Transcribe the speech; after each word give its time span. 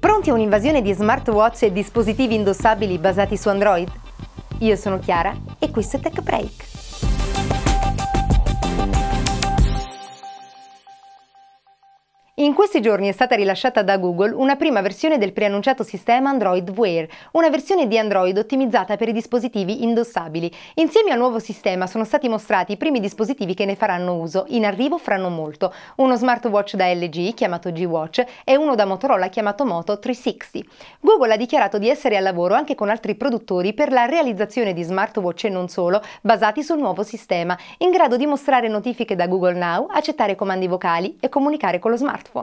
Pronti 0.00 0.30
a 0.30 0.32
un'invasione 0.32 0.80
di 0.80 0.94
smartwatch 0.94 1.64
e 1.64 1.72
dispositivi 1.72 2.34
indossabili 2.34 2.96
basati 2.96 3.36
su 3.36 3.50
Android? 3.50 3.86
Io 4.60 4.74
sono 4.74 4.98
Chiara 4.98 5.36
e 5.58 5.70
questo 5.70 5.98
è 5.98 6.00
Tech. 6.00 6.69
In 12.50 12.56
questi 12.56 12.80
giorni 12.80 13.06
è 13.08 13.12
stata 13.12 13.36
rilasciata 13.36 13.84
da 13.84 13.96
Google 13.96 14.34
una 14.34 14.56
prima 14.56 14.80
versione 14.80 15.18
del 15.18 15.32
preannunciato 15.32 15.84
sistema 15.84 16.30
Android 16.30 16.68
Wear, 16.76 17.06
una 17.34 17.48
versione 17.48 17.86
di 17.86 17.96
Android 17.96 18.36
ottimizzata 18.36 18.96
per 18.96 19.08
i 19.08 19.12
dispositivi 19.12 19.84
indossabili. 19.84 20.50
Insieme 20.74 21.12
al 21.12 21.18
nuovo 21.18 21.38
sistema 21.38 21.86
sono 21.86 22.02
stati 22.02 22.28
mostrati 22.28 22.72
i 22.72 22.76
primi 22.76 22.98
dispositivi 22.98 23.54
che 23.54 23.66
ne 23.66 23.76
faranno 23.76 24.16
uso. 24.16 24.46
In 24.48 24.64
arrivo 24.64 24.98
fra 24.98 25.16
non 25.16 25.32
molto. 25.32 25.72
Uno 25.98 26.16
smartwatch 26.16 26.74
da 26.74 26.92
LG 26.92 27.34
chiamato 27.34 27.70
G-Watch 27.70 28.24
e 28.42 28.56
uno 28.56 28.74
da 28.74 28.84
Motorola 28.84 29.28
chiamato 29.28 29.64
Moto 29.64 30.00
360. 30.00 30.68
Google 30.98 31.34
ha 31.34 31.36
dichiarato 31.36 31.78
di 31.78 31.88
essere 31.88 32.16
al 32.16 32.24
lavoro 32.24 32.54
anche 32.54 32.74
con 32.74 32.88
altri 32.88 33.14
produttori 33.14 33.74
per 33.74 33.92
la 33.92 34.06
realizzazione 34.06 34.72
di 34.72 34.82
smartwatch 34.82 35.44
e 35.44 35.50
non 35.50 35.68
solo, 35.68 36.02
basati 36.20 36.64
sul 36.64 36.78
nuovo 36.78 37.04
sistema, 37.04 37.56
in 37.78 37.92
grado 37.92 38.16
di 38.16 38.26
mostrare 38.26 38.66
notifiche 38.66 39.14
da 39.14 39.28
Google 39.28 39.54
Now, 39.54 39.86
accettare 39.88 40.34
comandi 40.34 40.66
vocali 40.66 41.16
e 41.20 41.28
comunicare 41.28 41.78
con 41.78 41.92
lo 41.92 41.96
smartphone. 41.96 42.39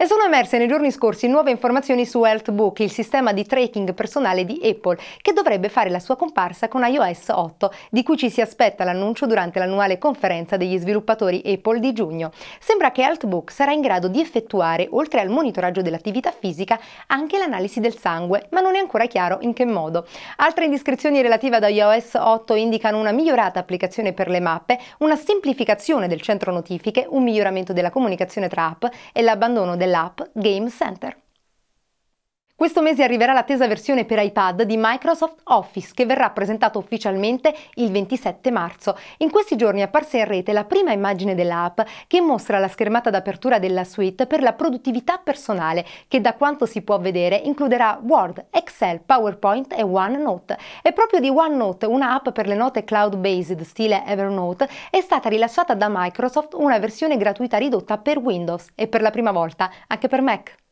E 0.00 0.06
sono 0.06 0.22
emerse 0.22 0.58
nei 0.58 0.68
giorni 0.68 0.92
scorsi 0.92 1.26
nuove 1.26 1.50
informazioni 1.50 2.06
su 2.06 2.22
HealthBook, 2.22 2.78
il 2.78 2.92
sistema 2.92 3.32
di 3.32 3.44
tracking 3.44 3.94
personale 3.94 4.44
di 4.44 4.60
Apple, 4.62 4.96
che 5.20 5.32
dovrebbe 5.32 5.68
fare 5.68 5.90
la 5.90 5.98
sua 5.98 6.14
comparsa 6.14 6.68
con 6.68 6.86
iOS 6.86 7.30
8, 7.30 7.72
di 7.90 8.04
cui 8.04 8.16
ci 8.16 8.30
si 8.30 8.40
aspetta 8.40 8.84
l'annuncio 8.84 9.26
durante 9.26 9.58
l'annuale 9.58 9.98
conferenza 9.98 10.56
degli 10.56 10.78
sviluppatori 10.78 11.42
Apple 11.44 11.80
di 11.80 11.92
giugno. 11.92 12.30
Sembra 12.60 12.92
che 12.92 13.02
HealthBook 13.02 13.50
sarà 13.50 13.72
in 13.72 13.80
grado 13.80 14.06
di 14.06 14.20
effettuare, 14.20 14.86
oltre 14.88 15.18
al 15.18 15.30
monitoraggio 15.30 15.82
dell'attività 15.82 16.30
fisica, 16.30 16.78
anche 17.08 17.36
l'analisi 17.36 17.80
del 17.80 17.98
sangue, 17.98 18.46
ma 18.50 18.60
non 18.60 18.76
è 18.76 18.78
ancora 18.78 19.06
chiaro 19.06 19.38
in 19.40 19.52
che 19.52 19.64
modo. 19.64 20.06
Altre 20.36 20.66
indiscrezioni 20.66 21.22
relative 21.22 21.56
ad 21.56 21.68
iOS 21.68 22.14
8 22.14 22.54
indicano 22.54 23.00
una 23.00 23.10
migliorata 23.10 23.58
applicazione 23.58 24.12
per 24.12 24.28
le 24.28 24.38
mappe, 24.38 24.78
una 24.98 25.16
semplificazione 25.16 26.06
del 26.06 26.20
centro 26.20 26.52
notifiche, 26.52 27.04
un 27.08 27.24
miglioramento 27.24 27.72
della 27.72 27.90
comunicazione 27.90 28.46
tra 28.46 28.66
app 28.66 28.84
e 29.12 29.22
l'abbandono 29.22 29.74
del 29.74 29.86
dell'app 29.88 30.20
Game 30.34 30.70
Center. 30.70 31.16
Questo 32.58 32.82
mese 32.82 33.04
arriverà 33.04 33.32
l'attesa 33.32 33.68
versione 33.68 34.04
per 34.04 34.18
iPad 34.18 34.62
di 34.62 34.74
Microsoft 34.76 35.42
Office 35.44 35.92
che 35.94 36.06
verrà 36.06 36.30
presentata 36.30 36.76
ufficialmente 36.76 37.54
il 37.74 37.92
27 37.92 38.50
marzo. 38.50 38.98
In 39.18 39.30
questi 39.30 39.54
giorni 39.54 39.78
è 39.78 39.84
apparsa 39.84 40.16
in 40.16 40.24
rete 40.24 40.52
la 40.52 40.64
prima 40.64 40.90
immagine 40.90 41.36
dell'app 41.36 41.80
che 42.08 42.20
mostra 42.20 42.58
la 42.58 42.66
schermata 42.66 43.10
d'apertura 43.10 43.60
della 43.60 43.84
suite 43.84 44.26
per 44.26 44.42
la 44.42 44.54
produttività 44.54 45.18
personale 45.18 45.86
che 46.08 46.20
da 46.20 46.34
quanto 46.34 46.66
si 46.66 46.82
può 46.82 46.98
vedere 46.98 47.36
includerà 47.36 48.00
Word, 48.02 48.46
Excel, 48.50 49.02
PowerPoint 49.06 49.72
e 49.74 49.84
OneNote. 49.84 50.58
E 50.82 50.92
proprio 50.92 51.20
di 51.20 51.28
OneNote, 51.28 51.86
un'app 51.86 52.30
per 52.30 52.48
le 52.48 52.56
note 52.56 52.82
cloud-based 52.82 53.60
stile 53.60 54.02
Evernote, 54.04 54.68
è 54.90 55.00
stata 55.00 55.28
rilasciata 55.28 55.74
da 55.74 55.86
Microsoft 55.88 56.54
una 56.54 56.80
versione 56.80 57.18
gratuita 57.18 57.56
ridotta 57.56 57.98
per 57.98 58.18
Windows 58.18 58.66
e 58.74 58.88
per 58.88 59.00
la 59.00 59.12
prima 59.12 59.30
volta 59.30 59.70
anche 59.86 60.08
per 60.08 60.22
Mac. 60.22 60.66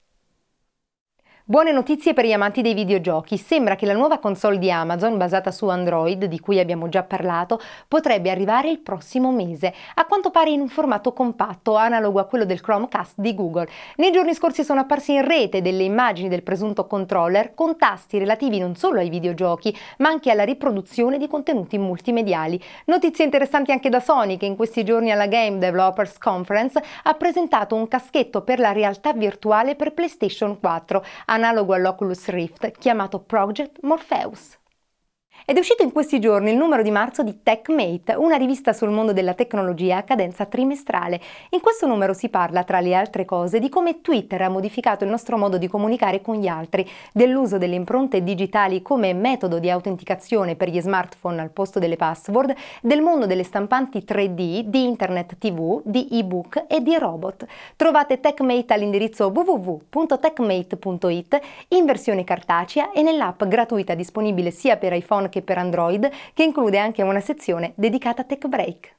Buone 1.48 1.70
notizie 1.70 2.12
per 2.12 2.24
gli 2.24 2.32
amanti 2.32 2.60
dei 2.60 2.74
videogiochi. 2.74 3.36
Sembra 3.38 3.76
che 3.76 3.86
la 3.86 3.92
nuova 3.92 4.18
console 4.18 4.58
di 4.58 4.68
Amazon, 4.68 5.16
basata 5.16 5.52
su 5.52 5.68
Android, 5.68 6.24
di 6.24 6.40
cui 6.40 6.58
abbiamo 6.58 6.88
già 6.88 7.04
parlato, 7.04 7.60
potrebbe 7.86 8.32
arrivare 8.32 8.68
il 8.68 8.80
prossimo 8.80 9.30
mese, 9.30 9.72
a 9.94 10.06
quanto 10.06 10.32
pare 10.32 10.50
in 10.50 10.60
un 10.60 10.66
formato 10.66 11.12
compatto, 11.12 11.76
analogo 11.76 12.18
a 12.18 12.24
quello 12.24 12.44
del 12.44 12.60
Chromecast 12.60 13.20
di 13.20 13.32
Google. 13.32 13.68
Nei 13.94 14.10
giorni 14.10 14.34
scorsi 14.34 14.64
sono 14.64 14.80
apparse 14.80 15.12
in 15.12 15.24
rete 15.24 15.62
delle 15.62 15.84
immagini 15.84 16.28
del 16.28 16.42
presunto 16.42 16.88
controller 16.88 17.54
con 17.54 17.76
tasti 17.76 18.18
relativi 18.18 18.58
non 18.58 18.74
solo 18.74 18.98
ai 18.98 19.08
videogiochi, 19.08 19.72
ma 19.98 20.08
anche 20.08 20.32
alla 20.32 20.42
riproduzione 20.42 21.16
di 21.16 21.28
contenuti 21.28 21.78
multimediali. 21.78 22.60
Notizie 22.86 23.24
interessanti 23.24 23.70
anche 23.70 23.88
da 23.88 24.00
Sony, 24.00 24.36
che 24.36 24.46
in 24.46 24.56
questi 24.56 24.82
giorni 24.82 25.12
alla 25.12 25.28
Game 25.28 25.58
Developers 25.58 26.18
Conference 26.18 26.82
ha 27.04 27.14
presentato 27.14 27.76
un 27.76 27.86
caschetto 27.86 28.42
per 28.42 28.58
la 28.58 28.72
realtà 28.72 29.12
virtuale 29.12 29.76
per 29.76 29.92
PlayStation 29.94 30.58
4 30.58 31.04
analogo 31.36 31.74
all'Oculus 31.74 32.28
Rift, 32.28 32.70
chiamato 32.78 33.20
Project 33.20 33.80
Morpheus. 33.82 34.58
Ed 35.48 35.54
è 35.54 35.60
uscito 35.60 35.84
in 35.84 35.92
questi 35.92 36.18
giorni 36.18 36.50
il 36.50 36.56
numero 36.56 36.82
di 36.82 36.90
marzo 36.90 37.22
di 37.22 37.40
TechMate, 37.40 38.14
una 38.14 38.34
rivista 38.34 38.72
sul 38.72 38.90
mondo 38.90 39.12
della 39.12 39.34
tecnologia 39.34 39.98
a 39.98 40.02
cadenza 40.02 40.44
trimestrale. 40.44 41.20
In 41.50 41.60
questo 41.60 41.86
numero 41.86 42.14
si 42.14 42.28
parla, 42.28 42.64
tra 42.64 42.80
le 42.80 42.96
altre 42.96 43.24
cose, 43.24 43.60
di 43.60 43.68
come 43.68 44.00
Twitter 44.00 44.42
ha 44.42 44.48
modificato 44.48 45.04
il 45.04 45.10
nostro 45.10 45.38
modo 45.38 45.56
di 45.56 45.68
comunicare 45.68 46.20
con 46.20 46.34
gli 46.34 46.48
altri, 46.48 46.84
dell'uso 47.12 47.58
delle 47.58 47.76
impronte 47.76 48.24
digitali 48.24 48.82
come 48.82 49.14
metodo 49.14 49.60
di 49.60 49.70
autenticazione 49.70 50.56
per 50.56 50.68
gli 50.68 50.80
smartphone 50.80 51.40
al 51.40 51.50
posto 51.50 51.78
delle 51.78 51.94
password, 51.94 52.52
del 52.82 53.00
mondo 53.00 53.26
delle 53.26 53.44
stampanti 53.44 54.02
3D, 54.04 54.62
di 54.62 54.82
Internet 54.82 55.38
TV, 55.38 55.80
di 55.84 56.08
ebook 56.10 56.64
e 56.66 56.80
di 56.80 56.98
robot. 56.98 57.46
Trovate 57.76 58.18
TechMate 58.18 58.74
all'indirizzo 58.74 59.28
www.techmate.it 59.28 61.40
in 61.68 61.84
versione 61.84 62.24
cartacea 62.24 62.90
e 62.90 63.02
nell'app 63.02 63.44
gratuita 63.44 63.94
disponibile 63.94 64.50
sia 64.50 64.76
per 64.76 64.92
iPhone 64.92 65.34
che 65.35 65.35
anche 65.36 65.42
per 65.42 65.58
Android, 65.58 66.10
che 66.32 66.42
include 66.42 66.78
anche 66.78 67.02
una 67.02 67.20
sezione 67.20 67.72
dedicata 67.76 68.22
a 68.22 68.24
Tech 68.24 68.46
Break. 68.46 68.94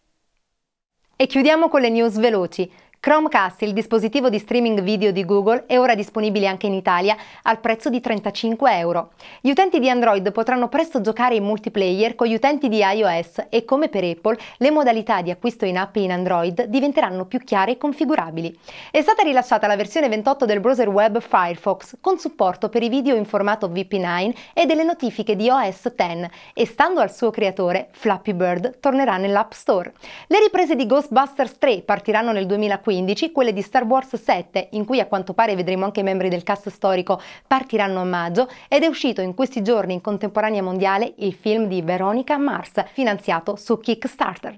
E 1.15 1.25
chiudiamo 1.25 1.67
con 1.67 1.81
le 1.81 1.89
news 1.89 2.17
veloci. 2.17 2.71
Chromecast, 2.99 3.61
il 3.61 3.73
dispositivo 3.73 4.27
di 4.27 4.39
streaming 4.39 4.81
video 4.81 5.11
di 5.11 5.23
Google, 5.23 5.65
è 5.67 5.79
ora 5.79 5.93
disponibile 5.93 6.47
anche 6.47 6.65
in 6.65 6.73
Italia 6.73 7.15
al 7.43 7.59
prezzo 7.59 7.89
di 7.89 8.01
35 8.01 8.77
euro. 8.79 9.11
Gli 9.39 9.51
utenti 9.51 9.79
di 9.79 9.89
Android 9.89 10.29
potranno 10.31 10.67
presto 10.67 10.99
giocare 10.99 11.35
in 11.35 11.43
multiplayer 11.43 12.15
con 12.15 12.27
gli 12.27 12.33
utenti 12.33 12.67
di 12.67 12.79
iOS 12.79 13.45
e 13.49 13.63
come 13.65 13.87
per 13.87 14.03
Apple 14.03 14.37
le 14.57 14.71
modalità 14.71 15.21
di 15.21 15.29
acquisto 15.29 15.63
in 15.63 15.77
app 15.77 15.95
in 15.95 16.11
Android 16.11 16.63
diventeranno 16.63 17.25
più 17.25 17.39
chiare 17.39 17.73
e 17.73 17.77
configurabili. 17.77 18.59
È 18.91 19.01
stata 19.01 19.21
rilasciata 19.21 19.67
la 19.67 19.77
versione 19.77 20.09
28 20.09 20.45
del 20.45 20.59
browser 20.59 20.89
web 20.89 21.21
Firefox 21.21 21.97
con 22.01 22.17
supporto 22.17 22.67
per 22.67 22.83
i 22.83 22.89
video 22.89 23.15
in 23.15 23.25
formato 23.25 23.69
VP9 23.69 24.35
e 24.53 24.65
delle 24.65 24.83
notifiche 24.83 25.35
di 25.35 25.49
OS 25.49 25.93
X 25.95 26.29
e 26.53 26.65
stando 26.65 26.99
al 26.99 27.13
suo 27.13 27.29
creatore 27.29 27.89
Flappy 27.91 28.33
Bird 28.33 28.79
tornerà 28.79 29.17
nell'App 29.17 29.51
Store. 29.51 29.93
Le 30.27 30.39
riprese 30.39 30.75
di 30.75 30.85
Ghostbusters 30.85 31.57
3 31.59 31.83
partiranno 31.83 32.31
nel 32.33 32.47
2015 32.47 32.86
2015, 32.87 33.31
quelle 33.31 33.53
di 33.53 33.61
Star 33.61 33.83
Wars 33.83 34.15
7, 34.15 34.69
in 34.71 34.85
cui 34.85 34.99
a 34.99 35.07
quanto 35.07 35.33
pare 35.33 35.55
vedremo 35.55 35.85
anche 35.85 35.99
i 35.99 36.03
membri 36.03 36.29
del 36.29 36.43
cast 36.43 36.69
storico, 36.69 37.21
partiranno 37.45 37.99
a 37.99 38.05
maggio 38.05 38.47
ed 38.69 38.83
è 38.83 38.87
uscito 38.87 39.21
in 39.21 39.33
questi 39.33 39.61
giorni 39.61 39.93
in 39.93 40.01
contemporanea 40.01 40.63
mondiale 40.63 41.13
il 41.17 41.33
film 41.33 41.67
di 41.67 41.81
Veronica 41.81 42.37
Mars, 42.37 42.83
finanziato 42.93 43.57
su 43.57 43.77
Kickstarter. 43.77 44.57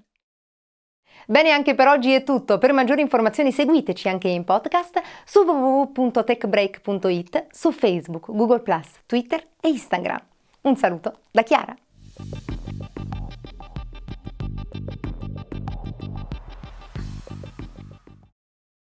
Bene, 1.26 1.52
anche 1.52 1.76
per 1.76 1.88
oggi 1.88 2.12
è 2.12 2.24
tutto. 2.24 2.58
Per 2.58 2.74
maggiori 2.74 3.02
informazioni 3.02 3.52
seguiteci 3.52 4.08
anche 4.08 4.30
in 4.30 4.44
podcast 4.44 5.00
su 5.26 5.42
www.techbreak.it, 5.42 7.48
su 7.52 7.72
Facebook, 7.72 8.32
Google 8.32 8.64
Twitter 9.06 9.46
e 9.62 9.70
Instagram. 9.70 10.20
Un 10.62 10.76
saluto 10.76 11.20
da 11.32 11.44
Chiara. 11.44 11.76